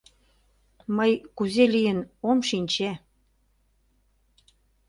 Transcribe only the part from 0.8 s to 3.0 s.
—Мый, кузе лийын, ом шинче...